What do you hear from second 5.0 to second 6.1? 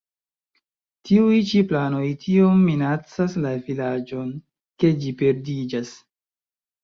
ĝi perdiĝas.